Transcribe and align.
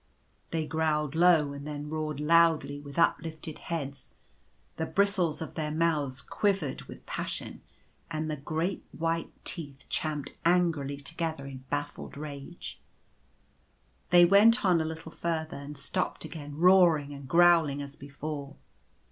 They 0.49 0.65
growled 0.65 1.13
low 1.13 1.53
and 1.53 1.67
then 1.67 1.87
roared 1.87 2.19
loudly 2.19 2.79
with 2.79 2.97
up 2.97 3.19
lifted 3.21 3.59
heads; 3.59 4.15
the 4.77 4.87
bristles 4.87 5.43
of 5.43 5.53
their 5.53 5.69
mouths 5.69 6.23
quivered 6.23 6.81
with 6.85 7.05
passion, 7.05 7.61
and 8.09 8.27
the 8.27 8.35
great 8.35 8.83
white 8.91 9.31
teeth 9.45 9.85
champed 9.89 10.31
angrily 10.43 10.97
to 10.97 11.15
gether 11.15 11.45
in 11.45 11.65
baffled 11.69 12.17
rage. 12.17 12.79
They 14.09 14.25
went 14.25 14.65
on 14.65 14.81
a 14.81 14.85
little 14.85 15.11
further; 15.11 15.57
and 15.57 15.77
stopped 15.77 16.25
again 16.25 16.57
roaring 16.57 17.13
and 17.13 17.27
growling 17.27 17.79
as 17.79 17.95
before. 17.95 18.55